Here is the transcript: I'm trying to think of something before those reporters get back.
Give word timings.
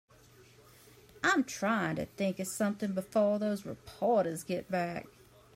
I'm 1.23 1.43
trying 1.43 1.97
to 1.97 2.07
think 2.07 2.39
of 2.39 2.47
something 2.47 2.93
before 2.93 3.37
those 3.37 3.67
reporters 3.67 4.43
get 4.43 4.67
back. 4.67 5.05